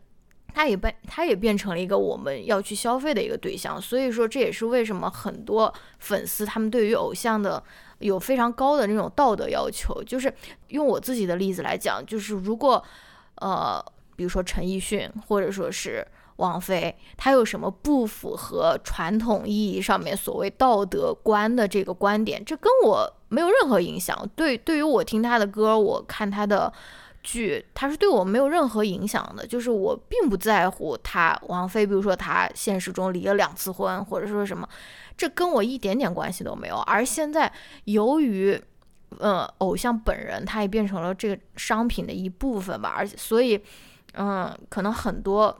[0.58, 7.62] 他也变，他也变成了一个我们要去消费的一个对象，所以说这也是为什么很多粉丝他们对于偶像的
[8.00, 10.02] 有非常高的那种道德要求。
[10.02, 10.34] 就是
[10.70, 12.82] 用我自己的例子来讲，就是如果
[13.36, 13.80] 呃，
[14.16, 16.04] 比如说陈奕迅或者说是
[16.38, 24.28] 王菲，他有什么不符合传统意义上面所谓道德观的这个观点，这跟我没有任何影响。
[24.34, 26.72] 对，对于我听他的歌，我看他的。
[27.30, 34.66] 剧，它是对我没有任何影响的，就是我并不在乎他王菲，比如说她现实中离了两次婚，或者说什么，
[35.14, 36.76] 这跟我一点点关系都没有。
[36.86, 37.52] 而现在，
[37.84, 38.58] 由于
[39.18, 43.60] 呃偶像本人，他也变成了这个商品的一部分吧，而且所以，
[44.14, 45.54] 嗯，可能很多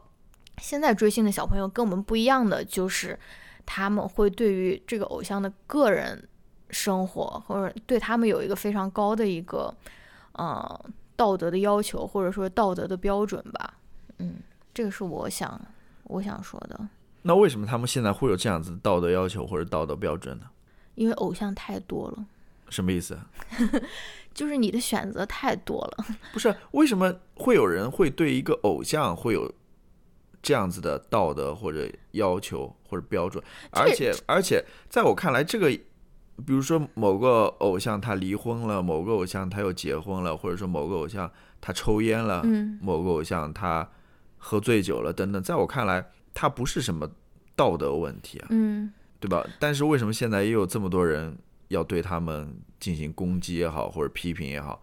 [0.57, 3.19] 现在追星的小朋友跟我们不一样的，就是
[3.67, 6.27] 他们会对于这个偶像的个人
[6.71, 9.75] 生活，或者对他们有一个非常高的一个，
[10.39, 10.81] 嗯。
[11.19, 13.75] 道德的要求，或者说道德的标准吧，
[14.19, 14.37] 嗯，
[14.73, 15.61] 这个是我想
[16.05, 16.89] 我想说的。
[17.23, 20.47] 那为什么他们现在会有这样子的道德要求或者道德标准呢？
[20.95, 22.25] 因为偶像太多了。
[22.69, 23.19] 什么意思？
[24.33, 26.07] 就是你的选择太多了。
[26.33, 29.53] 不是，为什么会有人会对一个偶像会有
[30.41, 33.43] 这样子的道德或者要求或者标准？
[33.73, 35.77] 而且而且，在我看来，这个。
[36.47, 43.89] 比如说某个偶像他离婚了，某个偶像他又结婚了，或者说某个偶像他抽烟了，嗯，某个偶像他
[44.37, 47.11] 喝醉酒了等等，在我看来，他不是什么
[47.57, 49.45] 道德问题啊，嗯，对吧？
[49.59, 51.37] 但是为什么现在也有这么多人
[51.69, 54.81] 要对他们进行攻击也好，或者批评也好？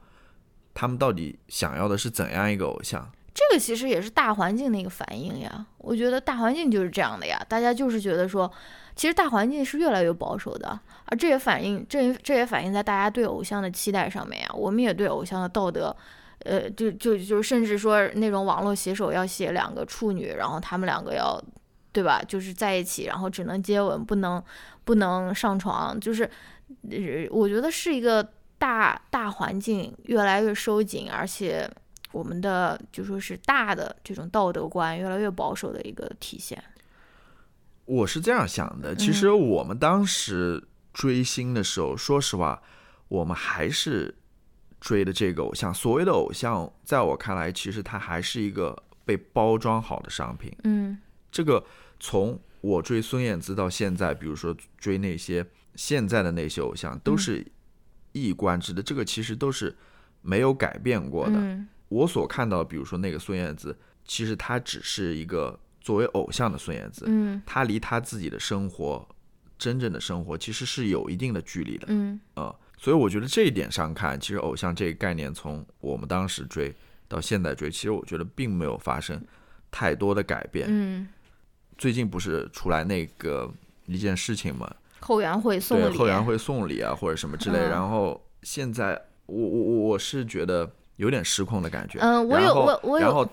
[0.74, 3.10] 他们到底想要的是怎样一个偶像？
[3.36, 5.64] 这个其实也是大环境的一个反应呀。
[5.78, 8.52] 我觉得大环境就是这样的呀，大家就是觉得说。
[8.96, 14.50] 其实大环境是越来越保守的，而这也反映这也这也反映在大家对偶像的期待上面呀。
[14.54, 15.94] 我们也对偶像的道德，
[16.46, 21.38] 呃，就就就甚至说那种网络写手要写两个处女，然后他们两个要
[21.92, 22.22] 对吧？
[22.26, 24.42] 就是在一起，然后只能接吻，不能
[24.86, 26.24] 不能上床，就是，
[26.90, 28.26] 呃，我觉得是一个
[28.58, 31.70] 大大环境越来越收紧，而且
[32.16, 36.64] 我们的就说是大的这种道德观越来越保守的一个体现。
[37.84, 42.64] 我是这样想的，其实我们当时追星的时候，说实话，
[43.10, 44.16] 我们还是
[44.80, 45.74] 追的这个偶像。
[45.74, 50.56] 所谓的偶像，在我看来，其实它还是一个被包装好的商品。
[50.64, 50.98] 嗯
[51.30, 51.62] 这个
[52.00, 57.46] 从我追孙燕姿到现在，比如说追那些现在的那些偶像，都是
[58.14, 58.82] 一以贯之的。
[58.82, 59.76] 这个其实都是
[60.22, 61.34] 没有改变过的。
[61.36, 69.08] 嗯我所看到，比如说那个孙燕姿，其实她只是一个作为偶像的孙燕姿，嗯她离她自己的生活，
[69.58, 71.86] 真正的生活其实是有一定的距离的。
[71.90, 76.74] 嗯呃，所以我觉得这一点上看，其实偶像这个概念从我们当时追
[77.08, 79.22] 到现在追，其实我觉得并没有发生
[79.70, 80.68] 太多的改变。
[80.70, 81.08] 嗯，
[81.78, 83.52] 最近不是出来那个
[83.86, 92.00] 一件事情嘛，后援会送对，礼，后援会送礼啊或者什么之类，嗯然后现在我我我我是觉得有点失控的感觉。
[92.00, 93.28] 嗯，我有然后我我有然后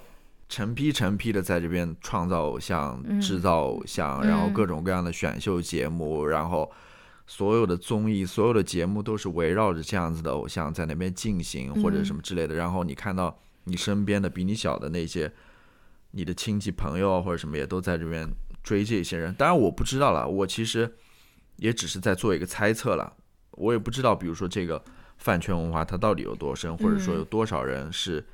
[0.48, 6.70] 成批成批的在这边创造偶像、嗯制造偶像，然后嗯各种各样的选秀节目，然后
[7.27, 12.55] 所有的综艺、所有的节目都是围绕着这样子的偶像在那边进行，或者嗯什么之类的。
[12.55, 15.33] 然后你看到你身边的比你小的那些，
[16.11, 18.29] 你的亲戚朋友啊或者什么也都在这边
[18.62, 19.33] 追这些人。
[19.35, 20.92] 当然我不知道了，我其实
[21.57, 23.14] 也只是在做一个猜测了，
[23.53, 24.85] 我也不知道，比如说这个
[25.23, 28.25] 饭圈文化它到底有多深，或者说嗯有多少人是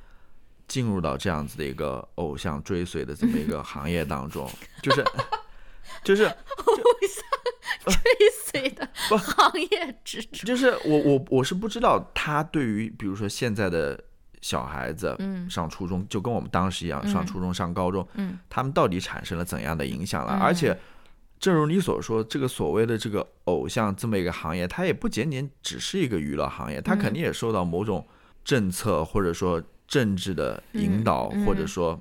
[0.67, 4.49] 进入到这样子的一个偶像追随的这么一个行业当中，
[4.83, 5.05] 就是
[6.03, 6.33] 就是偶
[7.85, 8.01] 像追
[8.43, 10.45] 随的行业之中。
[10.45, 13.99] 就是我我我是不知道他对于比如说现在的
[14.41, 15.49] 小孩子，嗯。
[15.49, 17.11] 上初中就跟我们当时一样，嗯。
[17.11, 18.37] 上初中上高中，嗯。
[18.49, 20.33] 他们到底产生了怎样的影响了？
[20.33, 20.39] 嗯。
[20.39, 20.77] 而且，
[21.39, 28.05] 正如你所说，这个所谓的这个偶像这么一个行业，它也不仅仅只是一个娱乐行业，它肯定也受到某种
[28.43, 31.99] 政策或者说政治的引导，嗯嗯或者说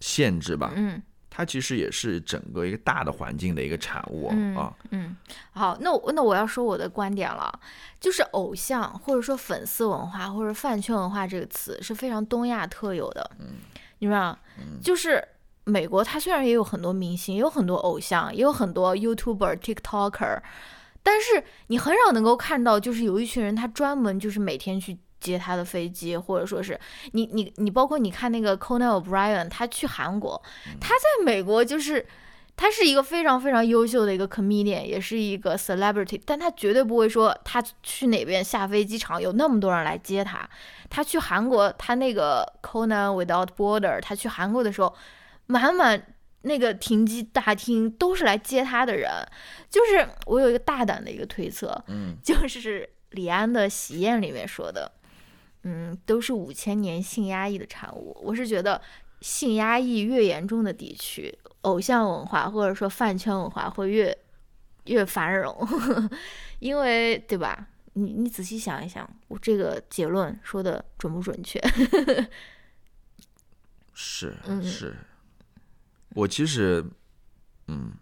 [0.00, 0.72] 限制吧。
[0.74, 1.00] 嗯
[1.32, 4.74] 它其实也是整个一个大的环境的一个产物嗯啊。
[4.90, 5.16] 嗯，
[5.52, 7.56] 好，那我那我要说我的观点了，
[8.00, 13.30] 就是偶像或者说粉丝文化或者饭圈文化这个词是非常东亚特有的。
[13.38, 13.46] 嗯，
[14.00, 14.36] 你知道，
[14.82, 15.24] 就是
[15.70, 20.40] 美国它虽然也有很多明星，也有很多偶像，也有很多 YouTuber、TikToker，
[21.02, 24.98] 但是你很少能够看到，就是有一群人他专门就是每天去。
[25.20, 26.80] 接他的飞机，或者说是
[27.12, 30.42] 你你你，包括你看那个 Conan O'Brien，他去韩国，
[30.80, 32.06] 他在美国就是
[32.56, 40.48] 他是一个非常非常优秀的一个 comedian，也是一个 celebrity，但他绝对不会说他去哪边下飞机场有那么多人来接他。
[40.88, 44.94] 他去韩国，他那个 Conan Without Border，他去韩国的时候，
[45.50, 49.10] 满满那个停机大厅都是来接他的人。
[49.68, 54.90] 就是我有一个大胆的一个推测，嗯，就是李安的《喜宴》里面说的，
[55.64, 58.16] 嗯，都是五千年性压抑的产物。
[58.22, 58.80] 我是觉得
[59.20, 64.16] 性压抑越严重的地区，偶像文化或者说饭圈文化会越
[64.84, 65.54] 越繁荣，
[66.58, 67.66] 因为对吧？
[67.94, 71.60] 你你仔细想一想，我这个结论说的准不准确？
[73.92, 74.96] 是 嗯是，
[76.14, 76.84] 我其实，
[77.68, 77.92] 嗯，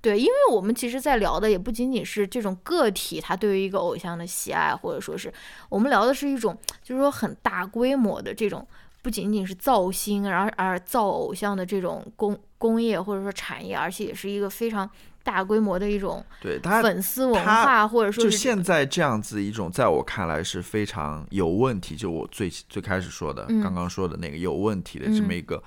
[0.00, 5.32] 对，因为我们其实，在聊的也不仅仅是这种个体他对于一个偶像的喜爱，或者说是
[5.68, 8.66] 我们聊的是一种，就是说很大规模的这种，
[9.02, 14.88] 不仅仅是造星，而而造偶像的这种工工业或者说产业，而且也是一个非常
[15.22, 23.60] 大规模的一种对他粉丝文化，或者说就现在这样子一种，在我看来是非常有问题，就我最最开始说的，嗯。
[23.60, 25.36] 刚刚说的那个有问题的这么嗯。
[25.36, 25.62] 一个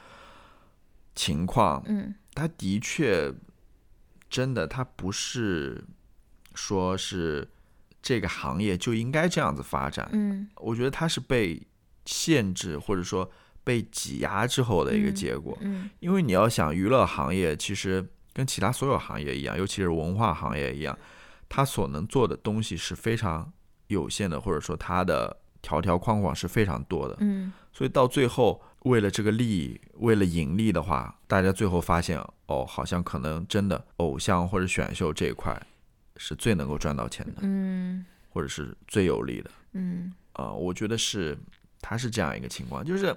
[1.16, 2.14] 情况，嗯。
[2.34, 3.34] 他的确
[4.30, 5.84] 真的，他不是
[6.54, 7.48] 说是
[8.02, 10.50] 这个行业就应该这样子发展，嗯。
[10.58, 11.66] 我觉得他是被
[12.06, 13.32] 限制或者说
[13.64, 15.58] 被挤压之后的一个嗯结果。
[15.62, 15.90] 嗯。
[16.00, 20.98] 因为你要想，娱乐行业其实跟其他所有行业一样，尤其是文化行业一样，
[21.48, 23.54] 它所能做的东西是非常
[23.88, 27.18] 有限的，或者说它的条条框框是非常多的。
[27.22, 35.60] 嗯所以到最后，为了这个利益，为了盈利的话，大家最后发现，哦，好像可能真的偶像或者选秀这一块
[36.16, 39.50] 是最能够赚到钱的，嗯或者是最有利的。
[39.74, 41.38] 嗯啊、我觉得是，
[41.82, 43.14] 它是这样一个情况，就是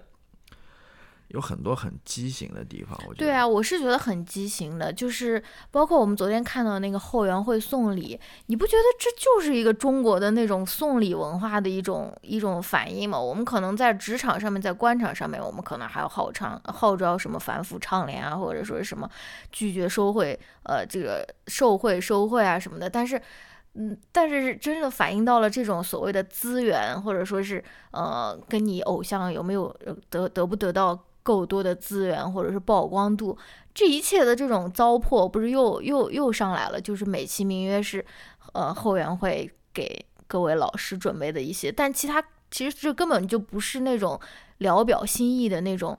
[1.29, 2.97] 有很多很畸形的地方。
[3.07, 13.21] 我觉得对啊，我是觉得很畸形的，就是包括我们昨天看到的那个后援会送礼，你不觉得这就是一个中国的那种送礼文化的一种一种反应吗？
[13.21, 19.09] 我们可能在职场上面，在官场上面，我们可能还要号唱号召什么反腐倡廉啊，或者说是什么
[19.53, 23.21] 拒绝收贿，呃，这个受贿收贿啊什么的，但是。
[23.75, 27.63] 嗯，但是真的反映到了这种所谓的资源，或者说是
[27.93, 29.73] 呃，跟你偶像有没有
[30.11, 30.99] 得得不得到
[31.29, 33.37] 够多的资源，或者是曝光度，
[33.75, 36.81] 这一切的这种糟粕，不是又又又上来了？
[36.81, 38.03] 就是美其名曰是，
[38.55, 44.19] 呃，后援会给各位老师准备的一些，但其他其实这根本就不是那种
[44.59, 45.99] 聊表心意的那种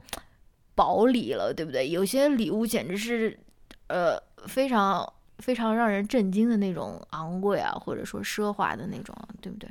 [0.74, 1.88] 薄礼了，对不对？
[1.88, 3.40] 有些礼物简直是，
[3.88, 5.14] 呃，非常。
[5.40, 9.70] 非常让人震惊的那种昂贵啊，或者说奢华的那种，对不对？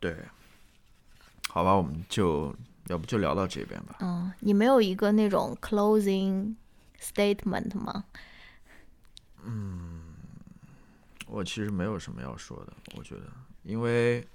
[0.00, 0.16] 对，
[1.50, 2.50] 好吧，我们就
[2.88, 3.96] 要不就聊到这边吧。
[4.00, 6.54] 嗯，你没有一个那种 closing
[7.00, 8.04] statement 吗？
[9.44, 10.00] 嗯，
[11.26, 13.22] 我其实没有什么要说的，我觉得，
[13.62, 14.26] 因为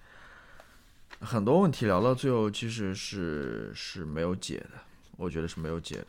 [1.19, 4.71] 很多问题聊到最后其实是是没有解的，
[5.17, 6.07] 我觉得是没有解的，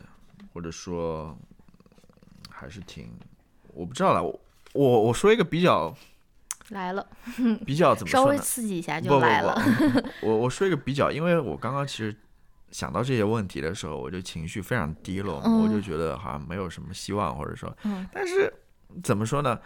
[0.53, 1.37] 或者说
[2.49, 3.09] 还是挺，
[3.73, 4.39] 我不知道了，我。
[4.73, 5.93] 我我说一个比较
[6.69, 7.05] 来了，
[7.65, 9.61] 比较怎么 稍微刺激一下就来了。
[10.21, 12.15] 我我说一个比较，因为我刚刚其实
[12.71, 17.75] 想到这些问题的时候，我就情绪非常低落，我就觉得好像没有什么希望，或者说，
[18.13, 18.51] 但是
[19.03, 19.59] 怎么说呢？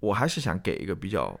[0.00, 1.38] 我还是想给一个比较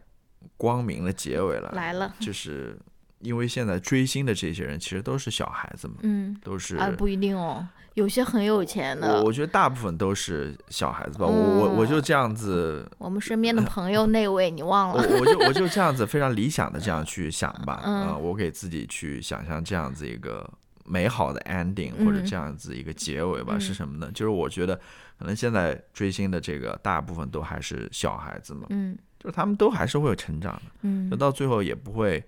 [0.56, 1.70] 光明的结尾了。
[1.72, 2.78] 来了，就是
[3.20, 7.66] 因为现在追星的这些人其实都是小孩子嘛，嗯，都是啊，不一定哦。
[7.94, 11.26] 有些很有钱的，我我觉得大部分都是小孩子吧。
[11.26, 15.02] 我我我就这样子，我们身边的朋友那位你忘了？
[15.02, 17.82] 我我就我就这样子 非常理想的这样去想吧。
[17.84, 20.48] 嗯，我给自己去想象这样子一个
[20.84, 23.58] 美好的 ending 或者这样子一个结尾吧。
[23.58, 24.10] 是什么呢？
[24.12, 24.74] 就是我觉得
[25.18, 28.66] 可能现在追星的这个大部分都还是小孩子嘛。
[28.70, 30.62] 嗯，就是他们都还是会有成长的。
[30.82, 32.24] 嗯，那到最后也不会。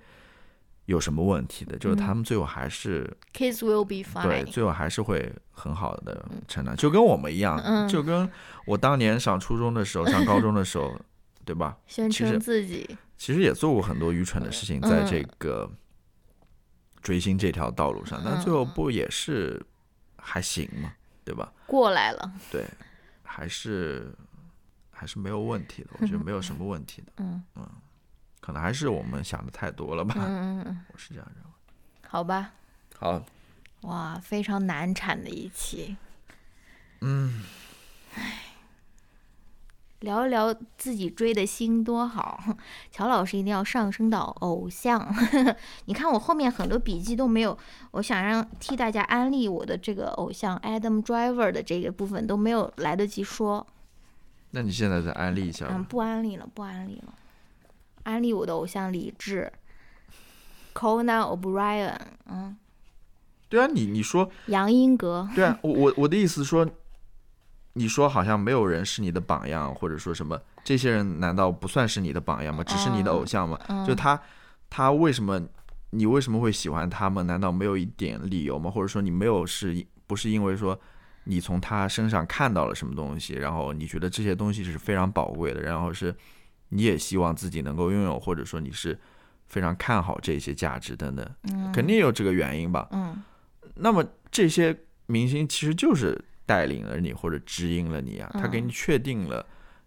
[0.86, 1.78] 有什么问题的？
[1.78, 4.24] 就是他们最后还是 kids will be fine。
[4.24, 8.28] 对，最后还是会很好的成长， 就跟我们一样，就跟
[8.66, 10.92] 我当年上初中的时候、 上高中的时候，
[11.44, 11.78] 对吧？
[11.86, 15.70] 宣称自己其实也做过很多愚蠢的事情，在这个
[17.02, 19.60] 追星这条道路上，但最后不也是
[20.16, 20.94] 还行嘛，
[21.24, 21.52] 对吧？
[21.66, 22.64] 过来了，对，
[23.22, 24.14] 还是
[24.90, 27.68] 还是没有问题的，我觉得没有什么问题的，嗯嗯。
[28.40, 30.14] 可能还是我们想的太多了吧？
[30.18, 31.50] 嗯嗯嗯， 我是这样认为。
[32.08, 32.52] 好吧。
[32.98, 33.24] 好。
[33.82, 35.96] 哇，非常难产的一期。
[37.00, 37.44] 嗯。
[38.14, 38.38] 唉，
[40.02, 42.38] 聊一聊自己追的星多好。
[42.92, 45.12] 乔老师一定要上升到偶像。
[45.86, 47.56] 你看我后面很多笔记都没有，
[47.92, 53.66] 我想让替大家安利我的这个偶像 Adam Driver 的这个部分都没有来得及说。
[54.50, 55.66] 那你现在再安利一下。
[55.70, 57.14] 嗯，不安利了，不安利了。
[58.02, 59.50] 安利我的偶像李志
[60.74, 61.96] ，Conan O'Brien，
[62.26, 62.56] 嗯，
[63.48, 66.68] 对啊，你你说杨英格，对啊，我我我的意思说，
[67.74, 72.62] 你说好像没有人是你的榜样，或者说什么，这些人难道不算是你的榜样吗？
[72.64, 73.58] 只是你的偶像吗？
[73.86, 74.20] 就他
[74.68, 75.40] 他为什么
[75.90, 77.26] 你为什么会喜欢他们？
[77.26, 78.70] 难道没有一点理由吗？
[78.70, 80.78] 或者说你没有是不是因为说
[81.24, 86.14] 你从他身上看到了什么东西，然后你觉得这些东西是非常宝贵的，然后是。
[86.74, 88.98] 你也希望自己能够拥有，或者说你是
[89.46, 92.88] 非常看好这些价值等等，肯定有这个原因吧。
[92.92, 93.22] 嗯，
[93.74, 99.44] 那么这些明星其实就是带领了你或者指引了你啊，他给你确定了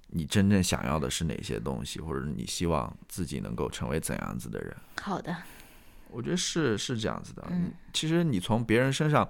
[0.08, 4.76] 你真正想要的是哪些东西，或者你希望自己能够成为怎样子的人。
[5.02, 5.36] 好的，
[6.10, 7.46] 我觉得是是这样子的。
[7.50, 9.30] 嗯，其实你从别人身上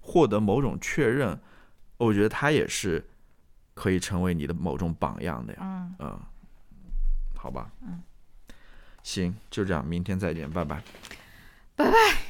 [0.00, 1.38] 获得某种确认，
[1.96, 3.04] 我觉得他也是
[3.74, 5.58] 可以成为你的某种榜样的呀。
[5.62, 6.20] 嗯嗯。
[7.40, 8.02] 好吧，嗯，
[9.04, 10.82] 行，就这样，明天再见，拜拜，
[11.76, 12.27] 拜拜。